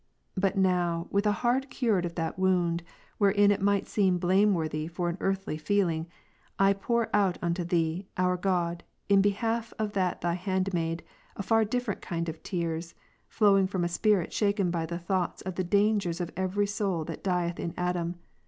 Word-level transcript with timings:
But 0.35 0.57
now, 0.57 1.07
with 1.11 1.27
a 1.27 1.31
heart 1.45 1.69
cured 1.69 2.07
of 2.07 2.15
that 2.15 2.39
wound, 2.39 2.81
wherein 3.19 3.51
it 3.51 3.61
might 3.61 3.85
seem 3.85 4.17
blameworthy 4.17 4.87
for 4.87 5.09
an 5.09 5.17
earthly 5.19 5.59
feeling, 5.59 6.07
I 6.57 6.73
pour 6.73 7.15
out 7.15 7.37
unto 7.39 7.63
Thee, 7.63 8.07
our 8.17 8.35
God, 8.35 8.83
in 9.09 9.21
behalf 9.21 9.73
of 9.77 9.91
thatThy 9.93 10.37
handmaid, 10.37 11.03
a 11.35 11.43
far 11.43 11.63
different 11.65 12.01
kind 12.01 12.27
of 12.29 12.41
tears, 12.41 12.95
flowing 13.27 13.67
from 13.67 13.83
a 13.83 13.87
spirit 13.87 14.33
shaken 14.33 14.71
by 14.71 14.87
the 14.87 14.97
thoughts 14.97 15.43
of 15.43 15.53
the 15.53 15.63
dangers 15.63 16.19
of 16.19 16.31
every 16.35 16.65
soul 16.65 17.05
that 17.05 17.23
dieth 17.23 17.59
in 17.59 17.71
Adam, 17.77 18.07
l 18.07 18.13
Cor. 18.13 18.19